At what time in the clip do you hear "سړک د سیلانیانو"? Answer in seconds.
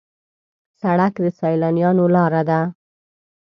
0.81-2.05